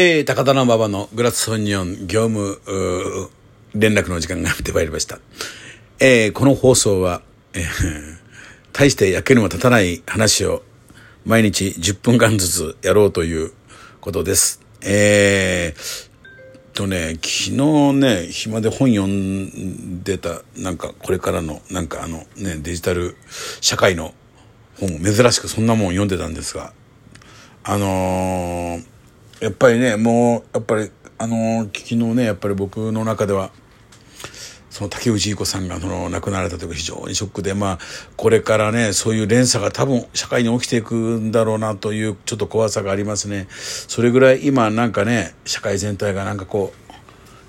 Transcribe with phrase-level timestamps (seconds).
[0.00, 2.60] えー、高田馬場のグラスソニオン業務
[3.74, 5.18] 連絡の時間がやってまいりました。
[5.98, 7.20] えー、この放送は、
[7.52, 7.64] えー、
[8.72, 10.62] 大して役にも立たない話を
[11.24, 13.50] 毎日10分間ずつやろうという
[14.00, 14.60] ことです。
[14.82, 23.16] えー、とね、昨日ね、暇で本読んでた、なんかこれからの、なんかあのね、デジタル
[23.60, 24.14] 社会の
[24.78, 26.72] 本、珍しくそんなもん読んでたんですが、
[27.64, 28.97] あのー、
[29.40, 33.50] やっぱりね、もう、やっぱり、あの、昨日ね、やっぱり僕の中では、
[34.70, 37.78] その竹内結子さんがその亡くなられた時非常にショックで、まあ、
[38.16, 43.48] これからね、そういう連鎖が多分社会に起きていくんだろうなというちょっと怖さがありますね。
[43.50, 46.92] それぐらい今なんかね、社会全体がなんかこう、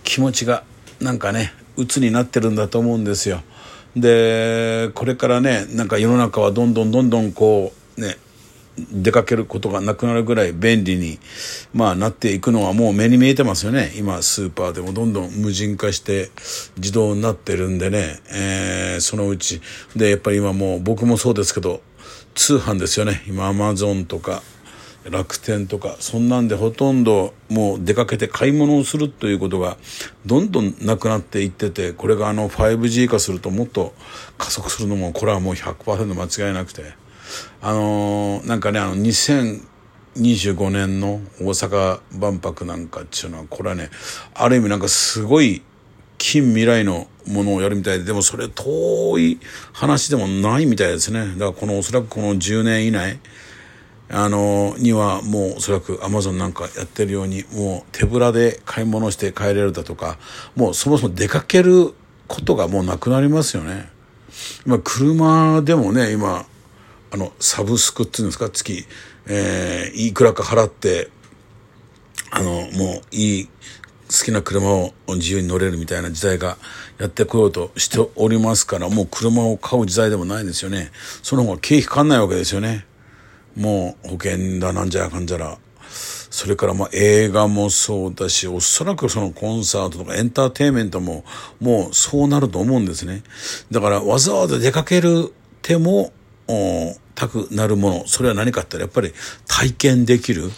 [0.04, 0.64] 気持ちが
[1.00, 3.42] なんかね、鬱になってるんだと思うんですよ。
[3.96, 8.18] で、これからね、なんか世の中はどんどんどんどんこう、ね、
[8.92, 11.20] 出かけることがなくなるぐらい便利に、
[11.74, 13.94] まあ、なっていくのはもう目に見えてますよね。
[13.98, 16.30] 今、スーパーでもどんどん無人化して
[16.78, 19.62] 自動になってるんでね、えー、そのうち。
[19.96, 21.82] で、やっぱり今もう僕もそうですけど、
[22.36, 23.24] 通販ですよね。
[23.28, 24.42] 今、アマゾンとか、
[25.10, 29.78] 楽天とか、そんなんでほとんどもう出かけて買い物をするということが
[30.26, 33.94] どんどんなくなっていってて、これがあの 5G 化するともっと
[34.38, 36.84] 加速するのも、これはもう100%間違いなくて。
[37.62, 43.90] あのー、なんかね、あの、2025年の大阪万博なんかっていうのは、これはね、
[44.34, 45.62] ある意味なんかすごい
[46.18, 49.40] 近未来のものをやるみたいで、でもそれ遠い
[49.74, 51.34] 話でもないみたいですね。
[51.34, 53.20] だからこのおそらくこの10年以内、
[54.12, 60.18] あのにはもうおそらくアマゾンなんかやってるようにもう手ぶらで買い物して帰れるだとか
[60.56, 61.94] もうそもそも出かける
[62.28, 63.90] ことがもうなくなりますよね。
[64.66, 66.46] 今車でもね今
[67.12, 68.86] あの、サブスクっていうんですか、月、
[69.28, 71.10] えー、いくらか払って、
[72.32, 73.50] あの、もういい、
[74.10, 76.58] 好きな車を自由に乗れるみたいな時代が
[76.98, 80.92] やってこようとしておりますから、もう車を買う時代でもないんですよね。
[81.22, 82.88] その方が経費かかんないわけですよね。
[83.56, 85.60] もう保険だなんじゃらかんじゃら。
[86.32, 91.24] それからまあ映画もそうだし、おそらくそのコンサートとかエンターテインメントも
[91.60, 93.24] もうそうなると思うんですね。
[93.70, 96.14] だからわざわざ出かける手も
[97.16, 100.52] たくなるもの、それは何かって言ったらやっぱり体験できる、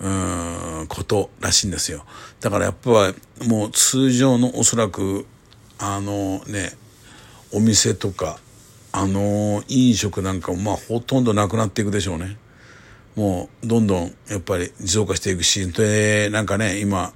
[0.00, 2.04] うん、ことらしいんですよ。
[2.40, 5.26] だからやっぱりもう通常のおそらく、
[5.78, 6.76] あのね、
[7.52, 8.38] お店とか、
[8.92, 12.36] あの飲食なんかもまあほとんどなくなっていくでしょうね。
[13.16, 17.12] もうどんどんやっぱり自動化していくし、で、なんかね、今、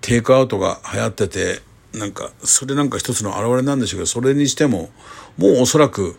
[0.00, 1.60] テイクアウトが流行ってて、
[1.92, 4.90] なんか、それなんか一つの表れなんでしょうけど、それにしても、
[5.36, 6.16] もうおそらく、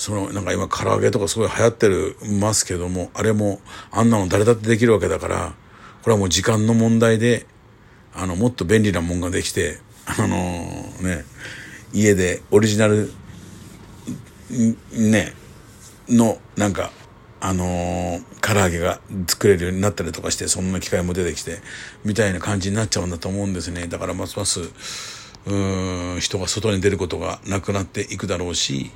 [0.00, 5.52] そのなんか今唐揚げとかすごい流行ってるますけどもあれもあんなの誰だってできるわけだから
[6.02, 7.46] これはもう時間の問題で
[8.14, 11.24] あのもっと便利なもんができてあの、ね
[11.92, 13.12] 家でオリジナル
[14.92, 15.34] ね
[16.08, 16.92] のなんか
[17.40, 21.58] あのー、唐揚げが作れるようになったりとかしてそんな機会も出てきて
[22.04, 23.86] みたいな感じになっちゃうんだと思うんですね。
[23.86, 24.60] だからますます
[25.46, 25.54] う
[26.16, 28.90] ん人が外に出ることがなくなっていくだろうし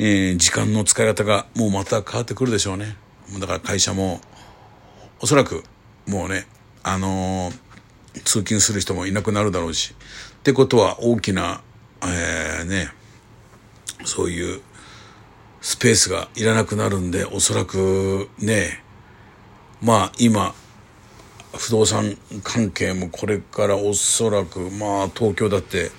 [0.00, 2.96] えー、時間の使い方がもうまた変わってくるでしょうね。
[3.40, 4.20] だから会社も、
[5.20, 5.64] おそらく、
[6.06, 6.46] もうね、
[6.84, 9.96] あのー、通勤する人もいなくなるだろうし。
[10.38, 11.62] ってことは大きな、
[12.02, 12.92] えー、ね、
[14.04, 14.60] そういう
[15.60, 18.84] スペースがいらなくなるんで、おそらくね、
[19.82, 20.54] まあ今、
[21.52, 25.90] 不動産関係もこれからおそらく、まあ東京だって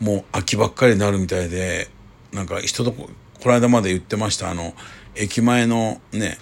[0.00, 1.88] もう秋ばっかりになるみたいで、
[2.32, 3.08] なんか人とこ
[3.40, 4.72] この間まで言ってましたあの
[5.14, 6.38] 駅前のね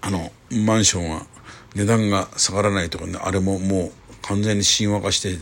[0.00, 1.26] あのマンションは
[1.74, 3.92] 値段が下がらないとかねあれももう
[4.22, 5.36] 完全に神話化して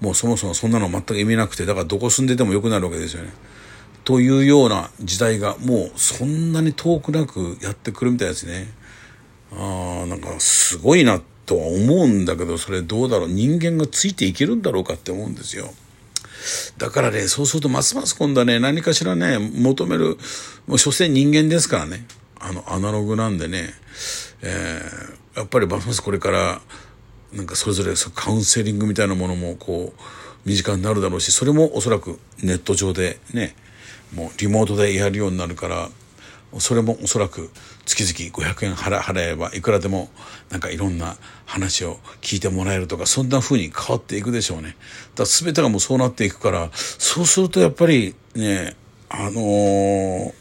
[0.00, 3.30] もうそもそもそんなの全く意味なくてだからどこ住んでてもよくなるわけですよね。
[4.04, 8.68] というような時代がもうそんなに遠くなくやってくるみたいですね。
[9.52, 15.72] ああなんかすごいなとは思うんだけどそれどうだろう人間がついていけるんだろうかって思うんですよ。
[16.78, 20.18] だからね、そうするとますます今度はね、何かしらね、求める、
[20.66, 22.04] もう所詮人間ですからね、
[22.40, 23.70] あの、アナログなんでね、
[24.42, 26.60] えー、やっぱりますますこれから、
[27.32, 30.00] なんかそれぞれカウンセリングみたいなものもこう、
[30.44, 33.54] 身近になるだろうし、それもおそらくネット上でね、
[34.12, 35.88] もうリモートでやるようになるから、
[36.58, 37.50] それもおそらく
[37.86, 40.10] 月々500円払えばいくらでも
[40.50, 41.16] なんかいろんな
[41.46, 44.76] 話を聞いてもらえるとかそんな風に変わっていくでしょうね。
[45.14, 48.76] だから全てがもうそうなっていくからそうするとやっぱりね
[49.08, 50.32] あのー、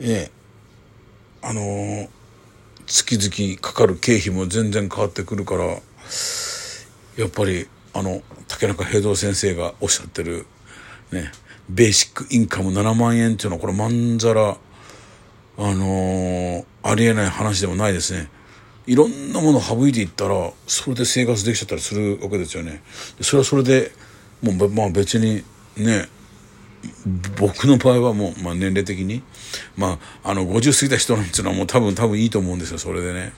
[0.00, 0.30] ええ
[1.42, 2.08] あのー、
[2.86, 10.46] 月々かかる経費も全然変わってくるから、やっぱり、あの、竹中平蔵先生がおっしゃってる、
[11.12, 11.30] ね、
[11.68, 14.56] ベーシックインカム7万円っていうのは、これまんざら、
[15.56, 18.28] あのー、ありえない話でもないですね。
[18.86, 22.82] いろんなもの省いていったら、それで生活できちゃったりするわけですよね。
[23.20, 23.92] それはそれで、
[24.42, 25.42] もう、まあ別に
[25.76, 26.08] ね、
[27.38, 29.22] 僕の場合はもう、まあ年齢的に、
[29.76, 33.32] まあ、あの、50過ぎた人なんていうのはもう多分、多分いいと思うんですよ、それでね。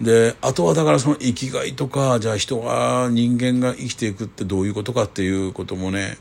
[0.00, 6.18] で、あとはだからその生きがいとか、じゃあ人が、人間が生きていくってどういうことかっていうこともね、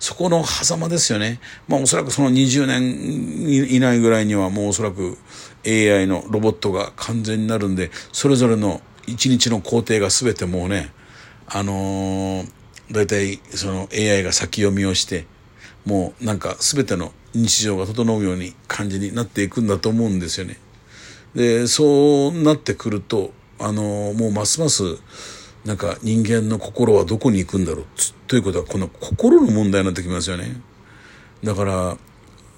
[0.00, 1.40] そこの狭間ですよね。
[1.68, 5.18] まあおそらくその20年以内ぐらいにはもうおそらく
[5.64, 10.90] AI のロボットが完全になるんで、それぞれの一日の工程が全てもうね、
[11.46, 12.50] あのー、
[12.90, 15.26] 大体その AI が先読みをして、
[15.84, 20.58] もうなんか全ての日常が整うように感じになっていくんだと思うんですよね。
[21.34, 24.82] で、そうなってくると、あの、もうますます、
[25.64, 27.86] なんか人間の心はどこに行くんだろう
[28.26, 30.60] ということはこの心の問題になってきますよね。
[31.44, 31.96] だから、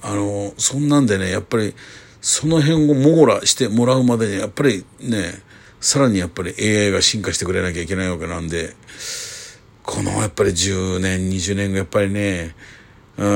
[0.03, 1.75] あの、そんなんでね、やっぱり
[2.21, 5.43] その辺を網羅してもらうまでに、やっぱりね、
[5.81, 8.75] さらにやっぱり AI が進化してくれなきゃいけないわけなんで、
[9.83, 12.55] このやっぱり10年、20年がやっぱりね、
[13.19, 13.27] う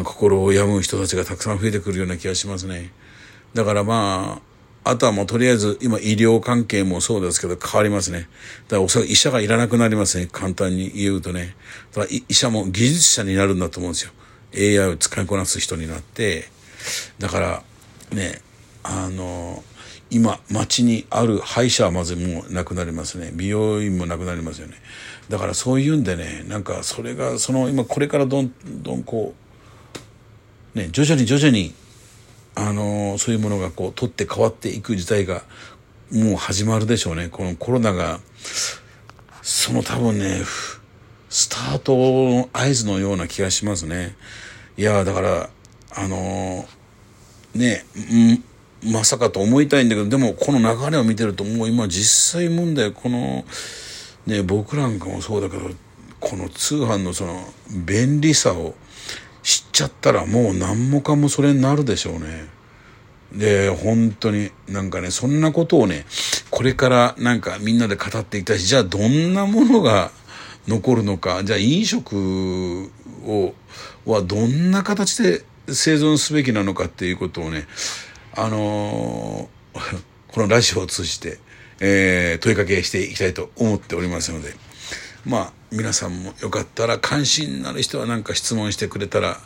[0.00, 2.92] ん、心を病む人たちがたくさん増えてくるような気がしますね。
[3.54, 4.53] だからまあ、
[4.84, 8.28] あとはもうとりあえず今医療関係もそうですけど変わりますね。
[8.68, 10.28] だからおそらく医者がいらなくなりますね。
[10.30, 11.56] 簡単に言うとね。
[11.94, 14.12] だ医者も技術者になるんだと思うんですよ。
[14.84, 16.48] AI を使いこなす人になって。
[17.18, 17.62] だから
[18.12, 18.40] ね、
[18.82, 19.64] あの、
[20.10, 23.32] 今街にある歯医者はまずもうなくなりますね。
[23.34, 24.74] 美容院もなくなりますよね。
[25.28, 28.52] だからそういうんでねなんかそれがその今これからどん
[28.82, 29.34] どんこ
[30.74, 31.74] うね徐々に徐々に
[32.54, 35.42] あのそういうものがこう取って変わっていく時代が
[36.12, 37.28] もう始まるでしょうね。
[37.28, 38.20] このコロナが
[39.42, 40.42] その多分ね
[41.28, 44.14] スタートの合図のような気がしますね。
[44.76, 45.50] いやだから
[45.96, 46.66] あの
[47.54, 47.84] ね
[48.84, 53.44] まさかと思いたいんだけどでもこの流れを見てるともう今実際問題この
[54.26, 55.70] ね、僕なんかもそうだけど、
[56.18, 57.44] この通販のその
[57.84, 58.74] 便利さを
[59.44, 62.48] 知っちゃったらもう何もかもそれになるでしょうね。
[63.32, 66.06] で、本当になんかね、そんなことをね、
[66.50, 70.10] これからなんかみんなで語っていたし、じゃあどんなものが
[70.66, 72.90] 残るのか、じゃあ飲食
[73.24, 73.54] を、
[74.04, 77.66] はどんな形で生存すべきなのかっていうことをね、
[78.34, 79.78] あのー、
[80.28, 81.38] このラジオを通じて
[81.80, 84.54] えー、問いかけしていきたいと思っておりますので、
[85.24, 89.40] まあ、皆さんもよかったら関心のある人は何か質問してくれたら、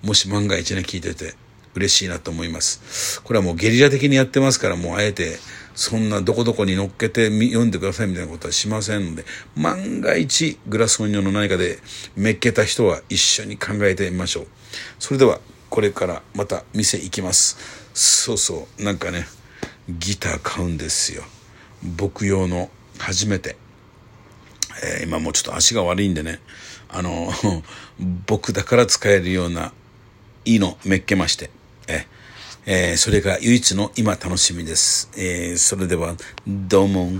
[0.00, 1.34] もし万が一ね、聞いてて
[1.74, 3.20] 嬉しいなと思います。
[3.22, 5.38] これはもうゲリラ的にやってますから、もうあえて、
[5.74, 9.24] そんなどこどこに乗っけて読んでくださいみたいなことはしませんので、
[9.56, 11.80] 万が一グラスオニオンの何かで
[12.14, 14.46] めっけた人は一緒に考えてみましょう。
[15.00, 17.58] それでは、これからまた店行きます。
[17.92, 19.26] そうそう、なんかね、
[19.88, 21.24] ギター買うんですよ。
[21.82, 23.56] 僕用の初めて、
[24.82, 26.40] えー、今もうちょっと足が悪いんでね、
[26.88, 27.32] あの、
[28.26, 29.72] 僕だから使えるような
[30.44, 31.50] いいのめっけまして、
[31.88, 32.06] え
[32.66, 35.10] えー、それが唯一の今楽しみです。
[35.16, 37.12] えー、それでは、どうも。